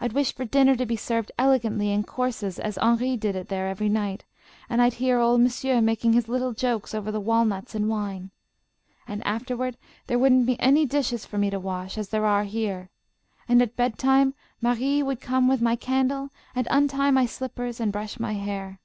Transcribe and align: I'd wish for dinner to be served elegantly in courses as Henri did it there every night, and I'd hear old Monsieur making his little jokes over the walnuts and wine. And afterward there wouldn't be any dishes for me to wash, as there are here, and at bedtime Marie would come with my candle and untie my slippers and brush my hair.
I'd 0.00 0.12
wish 0.12 0.34
for 0.34 0.44
dinner 0.44 0.74
to 0.74 0.84
be 0.84 0.96
served 0.96 1.30
elegantly 1.38 1.92
in 1.92 2.02
courses 2.02 2.58
as 2.58 2.76
Henri 2.78 3.16
did 3.16 3.36
it 3.36 3.46
there 3.46 3.68
every 3.68 3.88
night, 3.88 4.24
and 4.68 4.82
I'd 4.82 4.94
hear 4.94 5.20
old 5.20 5.40
Monsieur 5.40 5.80
making 5.80 6.14
his 6.14 6.26
little 6.26 6.52
jokes 6.52 6.96
over 6.96 7.12
the 7.12 7.20
walnuts 7.20 7.72
and 7.76 7.88
wine. 7.88 8.32
And 9.06 9.24
afterward 9.24 9.76
there 10.08 10.18
wouldn't 10.18 10.46
be 10.46 10.58
any 10.58 10.84
dishes 10.84 11.24
for 11.24 11.38
me 11.38 11.48
to 11.48 11.60
wash, 11.60 11.96
as 11.96 12.08
there 12.08 12.26
are 12.26 12.42
here, 12.42 12.90
and 13.48 13.62
at 13.62 13.76
bedtime 13.76 14.34
Marie 14.60 15.00
would 15.00 15.20
come 15.20 15.46
with 15.46 15.62
my 15.62 15.76
candle 15.76 16.30
and 16.56 16.66
untie 16.68 17.12
my 17.12 17.26
slippers 17.26 17.78
and 17.78 17.92
brush 17.92 18.18
my 18.18 18.32
hair. 18.32 18.80